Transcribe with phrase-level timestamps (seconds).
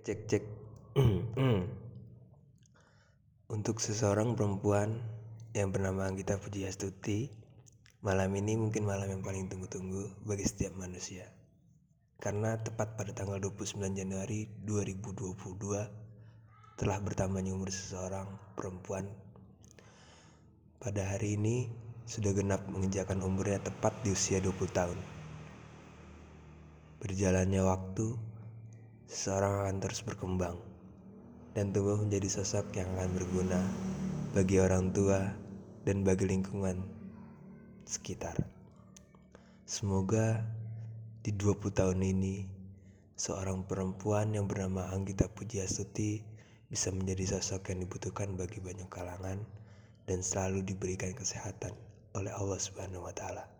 [0.00, 0.44] cek cek.
[3.52, 4.96] Untuk seseorang perempuan
[5.52, 7.28] yang bernama Anggita Pujiastuti
[8.00, 11.28] malam ini mungkin malam yang paling tunggu-tunggu bagi setiap manusia.
[12.16, 18.24] Karena tepat pada tanggal 29 Januari 2022 telah bertambahnya umur seseorang
[18.56, 19.04] perempuan.
[20.80, 21.68] Pada hari ini
[22.08, 24.96] sudah genap menginjakan umurnya tepat di usia 20 tahun.
[27.04, 28.29] Berjalannya waktu
[29.10, 30.54] seseorang akan terus berkembang
[31.58, 33.58] dan tumbuh menjadi sosok yang akan berguna
[34.30, 35.34] bagi orang tua
[35.82, 36.78] dan bagi lingkungan
[37.82, 38.38] sekitar.
[39.66, 40.46] Semoga
[41.26, 42.46] di 20 tahun ini
[43.18, 46.22] seorang perempuan yang bernama Anggita Pujiastuti
[46.70, 49.42] bisa menjadi sosok yang dibutuhkan bagi banyak kalangan
[50.06, 51.74] dan selalu diberikan kesehatan
[52.14, 53.59] oleh Allah Subhanahu wa taala.